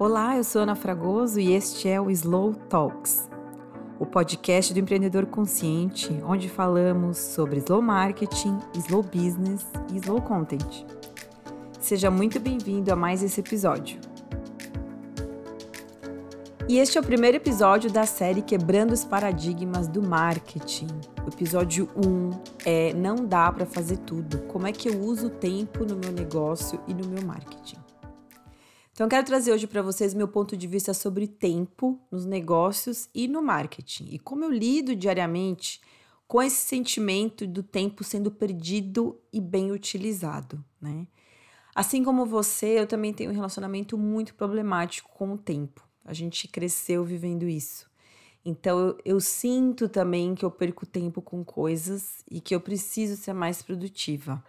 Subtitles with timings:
[0.00, 3.28] Olá, eu sou Ana Fragoso e este é o Slow Talks,
[3.98, 10.86] o podcast do empreendedor consciente, onde falamos sobre slow marketing, slow business e slow content.
[11.80, 13.98] Seja muito bem-vindo a mais esse episódio.
[16.68, 20.86] E este é o primeiro episódio da série Quebrando os Paradigmas do Marketing.
[21.26, 22.30] O episódio 1
[22.64, 24.38] é Não dá para fazer tudo.
[24.46, 27.87] Como é que eu uso o tempo no meu negócio e no meu marketing?
[28.98, 33.08] Então, eu quero trazer hoje para vocês meu ponto de vista sobre tempo nos negócios
[33.14, 35.80] e no marketing e como eu lido diariamente
[36.26, 41.06] com esse sentimento do tempo sendo perdido e bem utilizado, né?
[41.76, 45.80] Assim como você, eu também tenho um relacionamento muito problemático com o tempo.
[46.04, 47.88] A gente cresceu vivendo isso.
[48.44, 53.14] Então eu, eu sinto também que eu perco tempo com coisas e que eu preciso
[53.14, 54.42] ser mais produtiva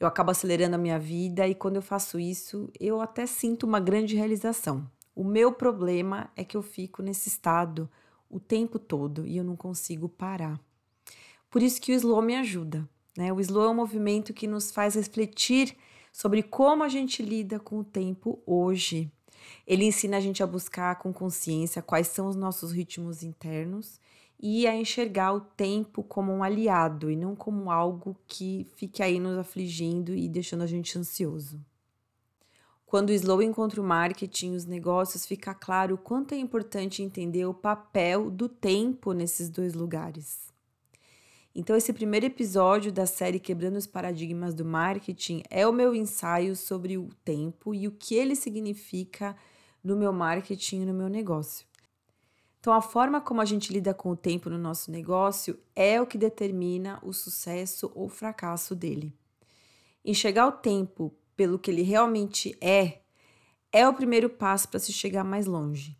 [0.00, 3.80] eu acabo acelerando a minha vida e quando eu faço isso, eu até sinto uma
[3.80, 4.88] grande realização.
[5.14, 7.90] O meu problema é que eu fico nesse estado
[8.30, 10.60] o tempo todo e eu não consigo parar.
[11.50, 12.88] Por isso que o slow me ajuda.
[13.16, 13.32] Né?
[13.32, 15.76] O slow é um movimento que nos faz refletir
[16.12, 19.10] sobre como a gente lida com o tempo hoje.
[19.66, 24.00] Ele ensina a gente a buscar com consciência quais são os nossos ritmos internos
[24.40, 29.18] e a enxergar o tempo como um aliado e não como algo que fique aí
[29.18, 31.60] nos afligindo e deixando a gente ansioso.
[32.86, 37.44] Quando o Slow encontra o marketing, os negócios, fica claro o quanto é importante entender
[37.44, 40.48] o papel do tempo nesses dois lugares.
[41.54, 46.56] Então, esse primeiro episódio da série Quebrando os Paradigmas do Marketing é o meu ensaio
[46.56, 49.36] sobre o tempo e o que ele significa
[49.84, 51.67] no meu marketing e no meu negócio.
[52.60, 56.06] Então, a forma como a gente lida com o tempo no nosso negócio é o
[56.06, 59.14] que determina o sucesso ou fracasso dele.
[60.04, 63.00] Enxergar o tempo pelo que ele realmente é
[63.70, 65.96] é o primeiro passo para se chegar mais longe.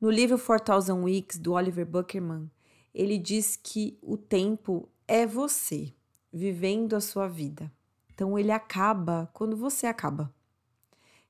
[0.00, 2.50] No livro 4000 Weeks do Oliver Buckerman,
[2.94, 5.92] ele diz que o tempo é você
[6.32, 7.70] vivendo a sua vida.
[8.12, 10.33] Então ele acaba quando você acaba.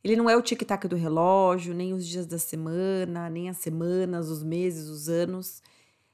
[0.04, 4.28] Ele não é o tic-tac do relógio, nem os dias da semana, nem as semanas,
[4.28, 5.62] os meses, os anos.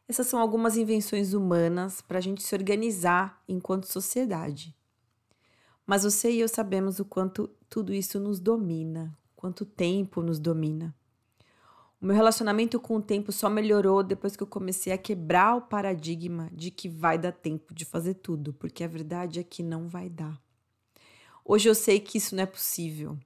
[0.08, 4.72] Essas são algumas invenções humanas para a gente se organizar enquanto sociedade.
[5.84, 10.94] Mas você e eu sabemos o quanto tudo isso nos domina, quanto tempo nos domina.
[12.00, 15.62] O meu relacionamento com o tempo só melhorou depois que eu comecei a quebrar o
[15.62, 19.88] paradigma de que vai dar tempo de fazer tudo, porque a verdade é que não
[19.88, 20.40] vai dar.
[21.44, 23.18] Hoje eu sei que isso não é possível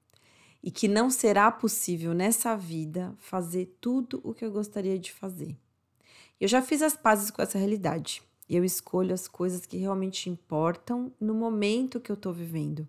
[0.64, 5.54] e que não será possível nessa vida fazer tudo o que eu gostaria de fazer.
[6.40, 8.22] Eu já fiz as pazes com essa realidade.
[8.48, 12.88] Eu escolho as coisas que realmente importam no momento que eu estou vivendo.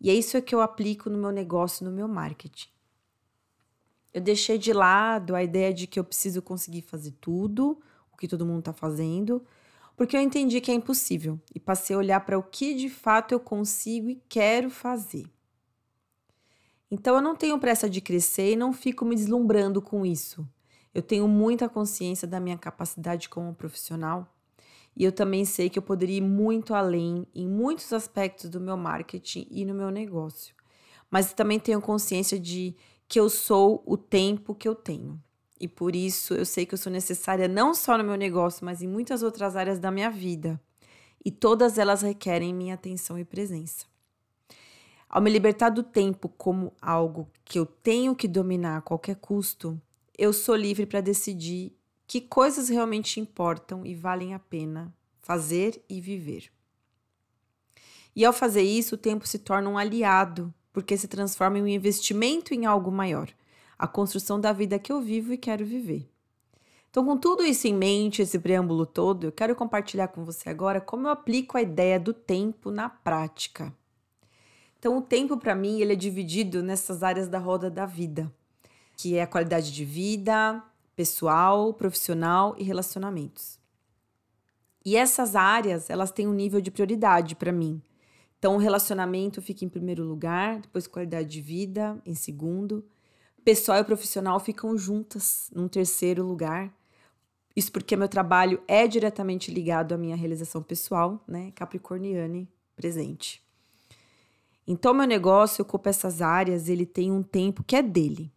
[0.00, 2.68] E é isso que eu aplico no meu negócio, no meu marketing.
[4.12, 7.80] Eu deixei de lado a ideia de que eu preciso conseguir fazer tudo,
[8.12, 9.40] o que todo mundo está fazendo,
[9.96, 13.30] porque eu entendi que é impossível e passei a olhar para o que de fato
[13.30, 15.30] eu consigo e quero fazer.
[16.90, 20.46] Então eu não tenho pressa de crescer e não fico me deslumbrando com isso.
[20.92, 24.26] Eu tenho muita consciência da minha capacidade como profissional
[24.96, 28.76] e eu também sei que eu poderia ir muito além em muitos aspectos do meu
[28.76, 30.54] marketing e no meu negócio.
[31.10, 32.74] Mas também tenho consciência de
[33.08, 35.20] que eu sou o tempo que eu tenho.
[35.60, 38.82] E por isso eu sei que eu sou necessária não só no meu negócio, mas
[38.82, 40.60] em muitas outras áreas da minha vida.
[41.24, 43.89] E todas elas requerem minha atenção e presença.
[45.10, 49.82] Ao me libertar do tempo como algo que eu tenho que dominar a qualquer custo,
[50.16, 51.76] eu sou livre para decidir
[52.06, 56.48] que coisas realmente importam e valem a pena fazer e viver.
[58.14, 61.68] E ao fazer isso, o tempo se torna um aliado, porque se transforma em um
[61.68, 63.28] investimento em algo maior,
[63.76, 66.08] a construção da vida que eu vivo e quero viver.
[66.88, 70.80] Então, com tudo isso em mente, esse preâmbulo todo, eu quero compartilhar com você agora
[70.80, 73.74] como eu aplico a ideia do tempo na prática.
[74.80, 78.32] Então, o tempo para mim ele é dividido nessas áreas da roda da vida,
[78.96, 80.64] que é a qualidade de vida,
[80.96, 83.58] pessoal, profissional e relacionamentos.
[84.82, 87.82] E essas áreas, elas têm um nível de prioridade para mim.
[88.38, 92.82] Então, o relacionamento fica em primeiro lugar, depois qualidade de vida em segundo,
[93.44, 96.74] pessoal e profissional ficam juntas num terceiro lugar.
[97.54, 101.52] Isso porque meu trabalho é diretamente ligado à minha realização pessoal, né?
[101.54, 103.49] Capricorniane presente.
[104.72, 108.32] Então, meu negócio ocupa essas áreas, ele tem um tempo que é dele.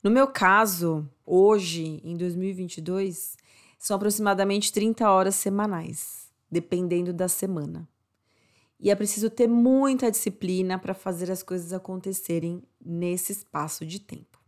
[0.00, 3.36] No meu caso, hoje, em 2022,
[3.76, 7.88] são aproximadamente 30 horas semanais, dependendo da semana.
[8.78, 14.38] E é preciso ter muita disciplina para fazer as coisas acontecerem nesse espaço de tempo.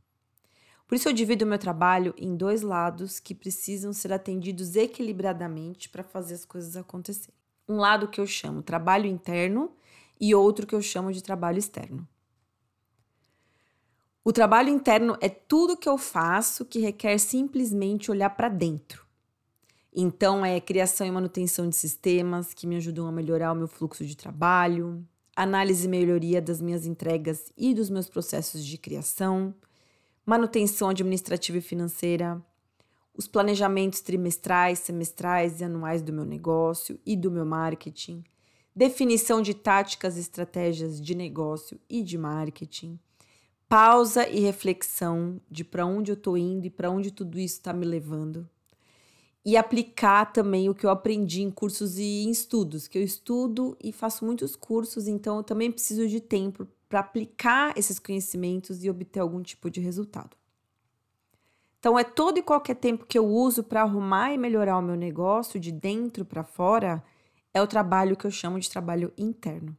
[0.87, 5.89] Por isso eu divido o meu trabalho em dois lados que precisam ser atendidos equilibradamente
[5.89, 7.35] para fazer as coisas acontecerem.
[7.69, 9.73] Um lado que eu chamo trabalho interno
[10.23, 12.07] e outro que eu chamo de trabalho externo.
[14.25, 19.05] O trabalho interno é tudo que eu faço que requer simplesmente olhar para dentro.
[19.93, 24.07] Então, é criação e manutenção de sistemas que me ajudam a melhorar o meu fluxo
[24.07, 25.05] de trabalho,
[25.35, 29.53] análise e melhoria das minhas entregas e dos meus processos de criação,
[30.25, 32.41] manutenção administrativa e financeira,
[33.13, 38.23] os planejamentos trimestrais, semestrais e anuais do meu negócio e do meu marketing,
[38.75, 42.99] definição de táticas e estratégias de negócio e de marketing
[43.73, 47.73] pausa e reflexão de para onde eu estou indo e para onde tudo isso está
[47.73, 48.47] me levando.
[49.43, 53.75] E aplicar também o que eu aprendi em cursos e em estudos, que eu estudo
[53.83, 58.91] e faço muitos cursos, então eu também preciso de tempo para aplicar esses conhecimentos e
[58.91, 60.37] obter algum tipo de resultado.
[61.79, 64.97] Então, é todo e qualquer tempo que eu uso para arrumar e melhorar o meu
[64.97, 67.03] negócio de dentro para fora,
[67.55, 69.77] é o trabalho que eu chamo de trabalho interno.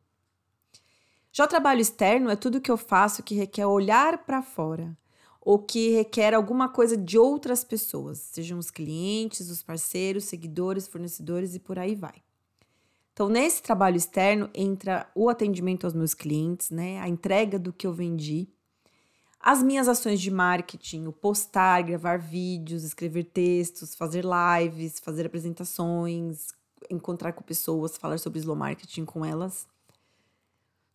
[1.31, 4.95] Já o trabalho externo é tudo que eu faço que requer olhar para fora
[5.41, 11.53] ou que requer alguma coisa de outras pessoas, sejam os clientes, os parceiros, seguidores, fornecedores
[11.55, 12.23] e por aí vai.
[13.11, 17.85] Então, nesse trabalho externo entra o atendimento aos meus clientes, né, a entrega do que
[17.85, 18.47] eu vendi,
[19.39, 26.53] as minhas ações de marketing, o postar, gravar vídeos, escrever textos, fazer lives, fazer apresentações,
[26.89, 29.67] encontrar com pessoas, falar sobre slow marketing com elas.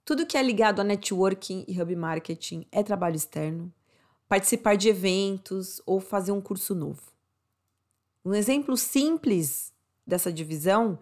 [0.04, 3.72] Tudo que é ligado a networking e hub marketing é trabalho externo.
[4.28, 7.02] Participar de eventos ou fazer um curso novo.
[8.24, 9.72] Um exemplo simples
[10.06, 10.98] dessa divisão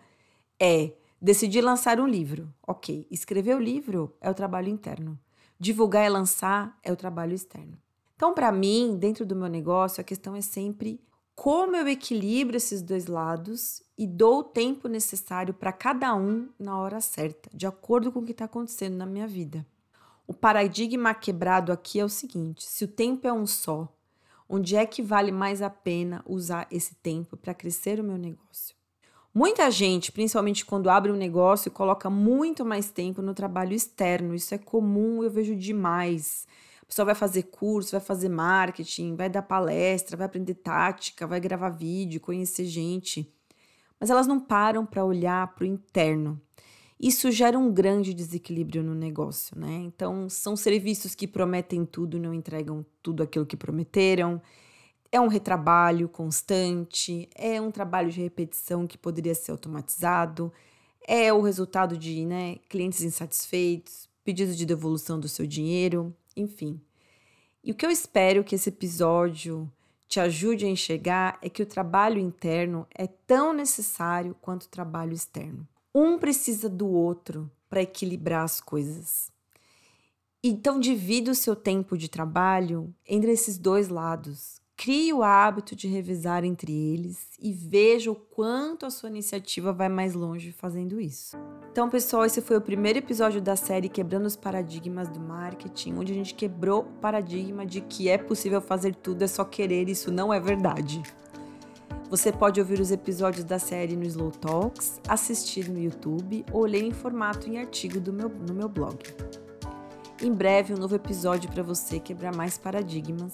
[0.61, 2.53] é decidir lançar um livro.
[2.67, 5.19] Ok, escrever o livro é o trabalho interno.
[5.59, 7.79] Divulgar e lançar é o trabalho externo.
[8.15, 11.00] Então, para mim, dentro do meu negócio, a questão é sempre
[11.37, 16.79] como eu equilibro esses dois lados e dou o tempo necessário para cada um na
[16.79, 19.65] hora certa, de acordo com o que está acontecendo na minha vida.
[20.27, 23.87] O paradigma quebrado aqui é o seguinte: se o tempo é um só,
[24.49, 28.75] onde é que vale mais a pena usar esse tempo para crescer o meu negócio?
[29.33, 34.35] Muita gente, principalmente quando abre um negócio, coloca muito mais tempo no trabalho externo.
[34.35, 36.47] Isso é comum, eu vejo demais.
[36.87, 41.41] A pessoa vai fazer curso, vai fazer marketing, vai dar palestra, vai aprender tática, vai
[41.41, 43.29] gravar vídeo, conhecer gente.
[43.99, 46.41] Mas elas não param para olhar para o interno.
[46.99, 49.83] Isso gera um grande desequilíbrio no negócio, né?
[49.83, 54.41] Então, são serviços que prometem tudo não entregam tudo aquilo que prometeram.
[55.11, 60.53] É um retrabalho constante, é um trabalho de repetição que poderia ser automatizado,
[61.06, 66.81] é o resultado de né, clientes insatisfeitos, pedidos de devolução do seu dinheiro enfim.
[67.65, 69.71] E o que eu espero que esse episódio
[70.06, 75.12] te ajude a enxergar é que o trabalho interno é tão necessário quanto o trabalho
[75.12, 75.67] externo.
[75.94, 79.33] Um precisa do outro para equilibrar as coisas.
[80.44, 85.88] Então, divida o seu tempo de trabalho entre esses dois lados, Crie o hábito de
[85.88, 91.34] revisar entre eles e veja o quanto a sua iniciativa vai mais longe fazendo isso.
[91.73, 96.12] Então, pessoal, esse foi o primeiro episódio da série Quebrando os Paradigmas do Marketing, onde
[96.12, 100.12] a gente quebrou o paradigma de que é possível fazer tudo, é só querer, isso
[100.12, 101.02] não é verdade.
[102.11, 106.85] Você pode ouvir os episódios da série no Slow Talks, assistir no YouTube ou ler
[106.85, 108.99] em formato em artigo meu, no meu blog.
[110.23, 113.33] Em breve, um novo episódio para você quebrar mais paradigmas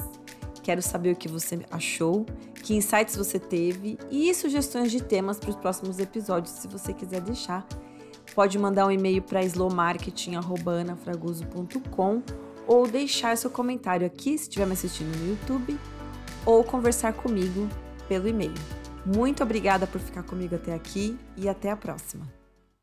[0.63, 2.25] Quero saber o que você achou,
[2.63, 7.21] que insights você teve e sugestões de temas para os próximos episódios, se você quiser
[7.21, 7.67] deixar.
[8.35, 12.23] Pode mandar um e-mail para slowmarketing.anafragoso.com
[12.67, 15.79] ou deixar seu comentário aqui, se estiver me assistindo no YouTube,
[16.47, 17.69] ou conversar comigo
[18.09, 18.55] pelo e-mail.
[19.05, 22.42] Muito obrigada por ficar comigo até aqui e até a próxima.